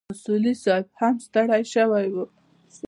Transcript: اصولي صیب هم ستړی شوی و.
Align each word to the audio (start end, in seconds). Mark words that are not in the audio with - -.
اصولي 0.13 0.53
صیب 0.63 0.85
هم 0.99 1.15
ستړی 1.25 1.63
شوی 1.73 2.05
و. 2.13 2.15